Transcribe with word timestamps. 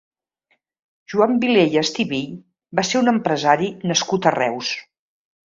Joan 1.13 1.35
Vilella 1.43 1.83
Estivill 1.89 2.33
va 2.81 2.87
ser 2.93 2.99
un 3.03 3.13
empresari 3.13 3.71
nascut 3.93 4.29
a 4.29 4.35
Reus. 4.39 4.75